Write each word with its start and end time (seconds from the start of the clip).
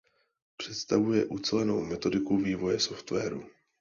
Představuje 0.57 1.25
ucelenou 1.25 1.81
metodiku 1.85 2.37
vývoje 2.37 2.79
softwaru. 2.79 3.45